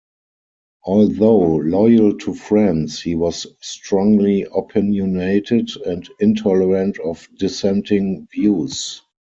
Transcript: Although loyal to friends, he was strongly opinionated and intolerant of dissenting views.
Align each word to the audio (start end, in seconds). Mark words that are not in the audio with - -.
Although 0.83 1.57
loyal 1.57 2.17
to 2.17 2.33
friends, 2.33 2.99
he 2.99 3.13
was 3.13 3.45
strongly 3.61 4.47
opinionated 4.55 5.69
and 5.85 6.09
intolerant 6.19 6.97
of 7.01 7.29
dissenting 7.37 8.27
views. 8.33 9.03